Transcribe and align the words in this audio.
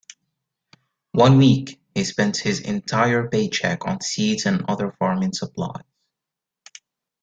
One 1.11 1.37
week 1.37 1.79
he 1.93 2.03
spends 2.03 2.39
his 2.39 2.59
entire 2.61 3.27
paycheck 3.29 3.85
on 3.85 4.01
seeds 4.01 4.47
and 4.47 4.65
other 4.67 4.93
farming 4.93 5.33
supplies. 5.33 5.83